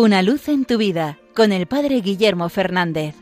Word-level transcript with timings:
Una 0.00 0.22
luz 0.22 0.46
en 0.46 0.64
tu 0.64 0.78
vida 0.78 1.18
con 1.34 1.50
el 1.50 1.66
Padre 1.66 2.00
Guillermo 2.00 2.48
Fernández. 2.50 3.16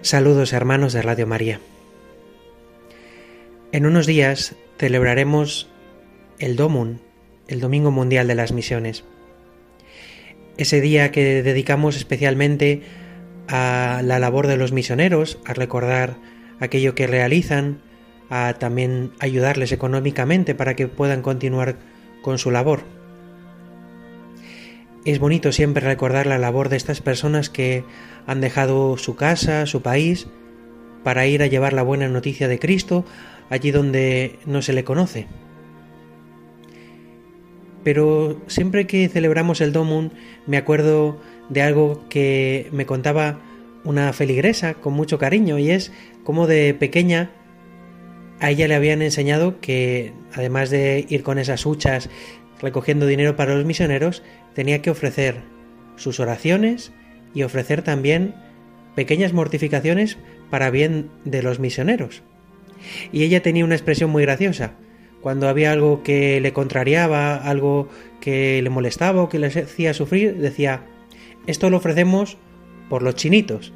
Saludos 0.00 0.54
hermanos 0.54 0.94
de 0.94 1.02
Radio 1.02 1.26
María. 1.26 1.60
En 3.70 3.84
unos 3.84 4.06
días 4.06 4.56
celebraremos 4.78 5.68
el 6.38 6.56
Domun, 6.56 7.02
el 7.46 7.60
Domingo 7.60 7.90
Mundial 7.90 8.28
de 8.28 8.34
las 8.34 8.52
Misiones. 8.52 9.04
Ese 10.56 10.80
día 10.80 11.12
que 11.12 11.42
dedicamos 11.42 11.96
especialmente 11.96 12.80
a 13.46 14.00
la 14.02 14.18
labor 14.18 14.46
de 14.46 14.56
los 14.56 14.72
misioneros, 14.72 15.38
a 15.44 15.52
recordar 15.52 16.16
aquello 16.60 16.94
que 16.94 17.06
realizan, 17.06 17.82
a 18.30 18.54
también 18.54 19.12
ayudarles 19.20 19.70
económicamente 19.70 20.54
para 20.54 20.74
que 20.76 20.88
puedan 20.88 21.20
continuar 21.20 21.76
con 22.22 22.38
su 22.38 22.50
labor. 22.50 23.03
Es 25.04 25.18
bonito 25.18 25.52
siempre 25.52 25.86
recordar 25.86 26.26
la 26.26 26.38
labor 26.38 26.70
de 26.70 26.76
estas 26.76 27.02
personas 27.02 27.50
que 27.50 27.84
han 28.26 28.40
dejado 28.40 28.96
su 28.96 29.16
casa, 29.16 29.66
su 29.66 29.82
país, 29.82 30.28
para 31.02 31.26
ir 31.26 31.42
a 31.42 31.46
llevar 31.46 31.74
la 31.74 31.82
buena 31.82 32.08
noticia 32.08 32.48
de 32.48 32.58
Cristo 32.58 33.04
allí 33.50 33.70
donde 33.70 34.38
no 34.46 34.62
se 34.62 34.72
le 34.72 34.84
conoce. 34.84 35.26
Pero 37.82 38.40
siempre 38.46 38.86
que 38.86 39.08
celebramos 39.10 39.60
el 39.60 39.72
Domun 39.72 40.12
me 40.46 40.56
acuerdo 40.56 41.20
de 41.50 41.60
algo 41.60 42.08
que 42.08 42.68
me 42.72 42.86
contaba 42.86 43.40
una 43.84 44.10
feligresa 44.14 44.72
con 44.72 44.94
mucho 44.94 45.18
cariño 45.18 45.58
y 45.58 45.70
es 45.70 45.92
como 46.24 46.46
de 46.46 46.72
pequeña 46.72 47.30
a 48.40 48.50
ella 48.50 48.66
le 48.68 48.74
habían 48.74 49.02
enseñado 49.02 49.60
que, 49.60 50.12
además 50.32 50.70
de 50.70 51.06
ir 51.08 51.22
con 51.22 51.38
esas 51.38 51.64
huchas 51.66 52.08
recogiendo 52.64 53.06
dinero 53.06 53.36
para 53.36 53.54
los 53.54 53.64
misioneros, 53.64 54.22
tenía 54.54 54.82
que 54.82 54.90
ofrecer 54.90 55.42
sus 55.96 56.18
oraciones 56.18 56.92
y 57.34 57.42
ofrecer 57.42 57.82
también 57.82 58.34
pequeñas 58.96 59.32
mortificaciones 59.32 60.16
para 60.50 60.70
bien 60.70 61.10
de 61.24 61.42
los 61.42 61.60
misioneros. 61.60 62.22
Y 63.12 63.22
ella 63.22 63.42
tenía 63.42 63.64
una 63.64 63.74
expresión 63.74 64.10
muy 64.10 64.22
graciosa. 64.22 64.72
Cuando 65.20 65.48
había 65.48 65.72
algo 65.72 66.02
que 66.02 66.40
le 66.40 66.52
contrariaba, 66.52 67.36
algo 67.36 67.88
que 68.20 68.60
le 68.62 68.70
molestaba 68.70 69.22
o 69.22 69.28
que 69.28 69.38
le 69.38 69.46
hacía 69.46 69.94
sufrir, 69.94 70.36
decía, 70.36 70.86
esto 71.46 71.70
lo 71.70 71.76
ofrecemos 71.76 72.36
por 72.88 73.02
los 73.02 73.14
chinitos 73.14 73.72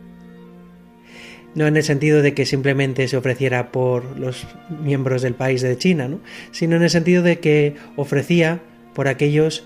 no 1.55 1.67
en 1.67 1.77
el 1.77 1.83
sentido 1.83 2.23
de 2.23 2.34
que 2.34 2.47
simplemente 2.47 3.08
se 3.08 3.17
ofreciera 3.17 3.73
por 3.73 4.19
los 4.19 4.47
miembros 4.83 5.23
del 5.23 5.34
país 5.34 5.61
de 5.61 5.77
China, 5.77 6.08
sino 6.52 6.77
en 6.77 6.83
el 6.83 6.91
sentido 6.91 7.23
de 7.23 7.41
que 7.41 7.75
ofrecía 7.97 8.61
por 8.99 9.07
aquellos 9.07 9.63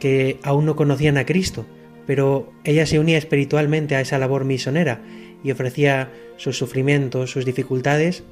que 0.00 0.38
aún 0.42 0.66
no 0.66 0.76
conocían 0.76 1.16
a 1.16 1.24
Cristo, 1.24 1.64
pero 2.06 2.52
ella 2.62 2.84
se 2.84 2.98
unía 2.98 3.16
espiritualmente 3.16 3.96
a 3.96 4.02
esa 4.02 4.18
labor 4.18 4.44
misionera 4.44 5.00
y 5.42 5.50
ofrecía 5.50 6.12
sus 6.36 6.58
sufrimientos, 6.58 7.30
sus 7.30 7.46
dificultades, 7.46 8.22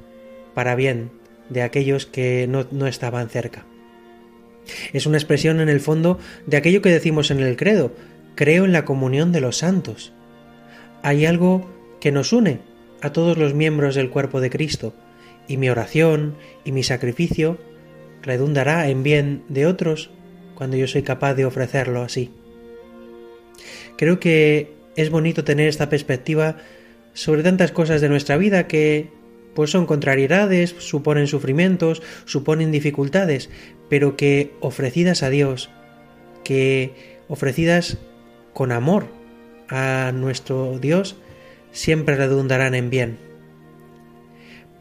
para 0.53 0.75
bien 0.75 1.09
de 1.49 1.63
aquellos 1.63 2.05
que 2.05 2.45
no, 2.47 2.67
no 2.69 2.85
estaban 2.85 3.27
cerca. 3.29 3.65
Es 4.93 5.07
una 5.07 5.17
expresión 5.17 5.61
en 5.61 5.67
el 5.67 5.79
fondo 5.79 6.19
de 6.45 6.57
aquello 6.57 6.83
que 6.83 6.91
decimos 6.91 7.31
en 7.31 7.39
el 7.39 7.57
credo, 7.57 7.91
creo 8.35 8.65
en 8.65 8.71
la 8.71 8.85
comunión 8.85 9.31
de 9.31 9.41
los 9.41 9.57
santos. 9.57 10.13
Hay 11.01 11.25
algo 11.25 11.67
que 11.99 12.11
nos 12.11 12.33
une 12.33 12.59
a 13.01 13.13
todos 13.13 13.35
los 13.39 13.55
miembros 13.55 13.95
del 13.95 14.11
cuerpo 14.11 14.41
de 14.41 14.51
Cristo, 14.51 14.93
y 15.47 15.57
mi 15.57 15.71
oración 15.71 16.35
y 16.65 16.71
mi 16.71 16.83
sacrificio 16.83 17.57
redundará 18.21 18.89
en 18.89 19.01
bien 19.01 19.43
de 19.49 19.65
otros 19.65 20.11
cuando 20.59 20.75
yo 20.75 20.87
soy 20.87 21.03
capaz 21.03 21.35
de 21.35 21.45
ofrecerlo 21.45 22.01
así. 22.01 22.31
Creo 23.95 24.19
que 24.19 24.73
es 24.97 25.09
bonito 25.09 25.45
tener 25.45 25.69
esta 25.69 25.87
perspectiva 25.87 26.57
sobre 27.13 27.43
tantas 27.43 27.71
cosas 27.71 28.01
de 28.01 28.09
nuestra 28.09 28.35
vida 28.35 28.67
que 28.67 29.09
pues 29.55 29.71
son 29.71 29.85
contrariedades, 29.85 30.75
suponen 30.77 31.27
sufrimientos, 31.27 32.01
suponen 32.25 32.73
dificultades, 32.73 33.49
pero 33.87 34.17
que 34.17 34.51
ofrecidas 34.59 35.23
a 35.23 35.29
Dios, 35.29 35.69
que 36.43 36.91
ofrecidas 37.29 37.97
con 38.51 38.73
amor 38.73 39.07
a 39.69 40.11
nuestro 40.13 40.77
Dios, 40.77 41.15
siempre 41.71 42.17
redundarán 42.17 42.75
en 42.75 42.89
bien. 42.89 43.17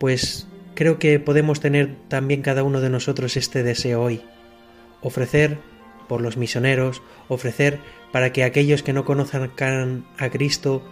Pues 0.01 0.49
creo 0.75 0.99
que 0.99 1.21
podemos 1.21 1.61
tener 1.61 1.95
también 2.09 2.43
cada 2.43 2.65
uno 2.65 2.81
de 2.81 2.91
nosotros 2.91 3.37
este 3.37 3.63
deseo 3.63 4.03
hoy, 4.03 4.23
ofrecer 5.03 5.59
por 6.09 6.21
los 6.21 6.37
misioneros, 6.37 7.03
ofrecer 7.29 7.79
para 8.13 8.33
que 8.33 8.45
aquellos 8.45 8.83
que 8.83 8.93
no 8.93 9.05
conozcan 9.05 10.07
a 10.19 10.31
Cristo 10.31 10.83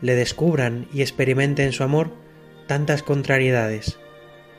le 0.00 0.14
descubran 0.14 0.86
y 0.92 1.02
experimenten 1.02 1.72
su 1.72 1.84
amor 1.84 2.12
tantas 2.66 3.02
contrariedades. 3.02 3.98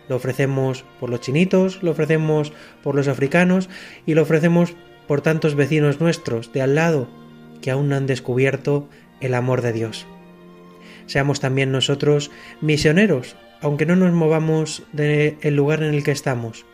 Lo 0.08 0.18
ofrecemos 0.18 0.86
por 1.00 1.10
los 1.10 1.22
chinitos, 1.22 1.82
lo 1.82 1.92
ofrecemos 1.92 2.54
por 2.84 2.96
los 2.96 3.08
africanos 3.08 3.70
y 4.06 4.14
lo 4.14 4.22
ofrecemos 4.22 4.76
por 5.08 5.22
tantos 5.22 5.56
vecinos 5.56 6.00
nuestros 6.00 6.54
de 6.54 6.62
al 6.62 6.76
lado 6.76 7.10
que 7.62 7.72
aún 7.72 7.90
no 7.90 7.96
han 7.96 8.06
descubierto 8.06 8.90
el 9.22 9.34
amor 9.34 9.62
de 9.62 9.74
Dios 9.74 10.06
seamos 11.06 11.40
también 11.40 11.72
nosotros 11.72 12.32
misioneros, 12.62 13.36
aunque 13.62 13.86
no 13.86 13.96
nos 13.96 14.14
movamos 14.14 14.84
del 14.92 15.56
lugar 15.56 15.84
en 15.84 15.94
el 15.94 16.04
que 16.04 16.12
estamos. 16.12 16.66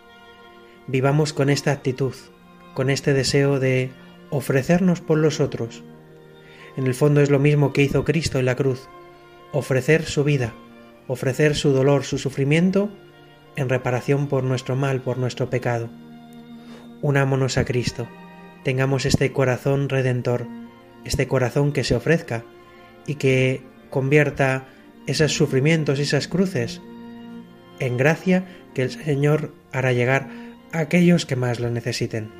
Vivamos 0.88 1.34
con 1.34 1.50
esta 1.50 1.72
actitud, 1.72 2.14
con 2.80 2.90
este 2.90 3.14
deseo 3.14 3.60
de 3.60 3.90
ofrecernos 4.30 5.02
por 5.02 5.18
los 5.18 5.42
otros. 5.42 5.84
En 6.78 6.88
el 6.88 6.94
fondo 6.94 7.20
es 7.20 7.30
lo 7.30 7.38
mismo 7.38 7.74
que 7.74 7.84
hizo 7.84 8.06
Cristo 8.06 8.40
en 8.40 8.46
la 8.46 8.56
cruz, 8.56 8.88
ofrecer 9.52 10.06
su 10.06 10.24
vida, 10.24 10.54
ofrecer 11.06 11.58
su 11.58 11.74
dolor, 11.74 12.06
su 12.06 12.18
sufrimiento, 12.18 12.90
en 13.58 13.68
reparación 13.68 14.30
por 14.30 14.46
nuestro 14.46 14.78
mal, 14.78 15.02
por 15.02 15.18
nuestro 15.18 15.50
pecado. 15.50 15.90
Unámonos 17.02 17.58
a 17.58 17.66
Cristo, 17.66 18.08
tengamos 18.64 19.06
este 19.06 19.34
corazón 19.34 19.90
redentor, 19.90 20.48
este 21.04 21.28
corazón 21.28 21.74
que 21.74 21.84
se 21.84 21.98
ofrezca 21.98 22.46
y 23.06 23.16
que 23.16 23.62
convierta 23.90 24.70
esos 25.06 25.34
sufrimientos 25.34 26.00
esas 26.00 26.30
cruces 26.30 26.82
en 27.82 27.98
gracia 27.98 28.46
que 28.74 28.84
el 28.84 28.92
Señor 28.92 29.54
hará 29.74 29.92
llegar 29.92 30.30
a 30.72 30.80
aquellos 30.80 31.26
que 31.26 31.36
más 31.36 31.60
lo 31.60 31.70
necesiten. 31.70 32.40